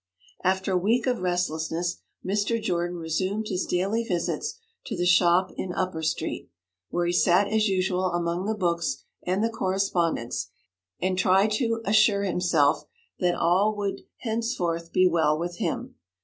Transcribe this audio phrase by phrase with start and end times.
[0.43, 2.59] After a week of restlessness, Mr.
[2.59, 6.49] Jordan resumed his daily visits to the shop in Upper Street,
[6.89, 10.49] where he sat as usual among the books and the correspondence,
[10.99, 12.85] and tried to assure himself
[13.19, 15.93] that all would henceforth be well with him.